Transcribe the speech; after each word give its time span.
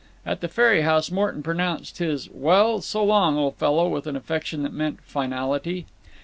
At 0.25 0.41
the 0.41 0.47
ferry 0.47 0.81
house 0.81 1.11
Morton 1.11 1.43
pronounced 1.43 1.99
his 1.99 2.27
"Well, 2.31 2.81
so 2.81 3.03
long, 3.03 3.37
old 3.37 3.57
fellow" 3.57 3.87
with 3.87 4.07
an 4.07 4.15
affection 4.15 4.63
that 4.63 4.73
meant 4.73 4.99
finality. 5.03 5.85